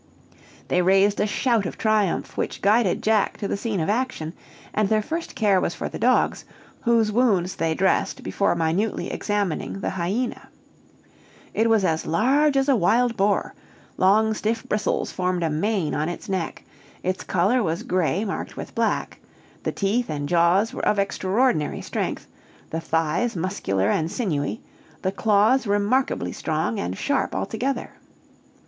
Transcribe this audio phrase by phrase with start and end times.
[0.69, 4.33] They raised a shout of triumph, which guided Jack to the scene of action;
[4.73, 6.43] and their first care was for the dogs,
[6.81, 10.49] whose wounds they dressed before minutely examining the hyena.
[11.53, 13.53] It was as large as a wild boar;
[13.97, 16.63] long stiff bristles formed a mane on its neck,
[17.03, 19.19] its color was gray marked with black,
[19.61, 22.25] the teeth and jaws were of extraordinary strength,
[22.71, 24.63] the thighs muscular and sinewy,
[25.03, 27.91] the claws remarkably strong and sharp altogether.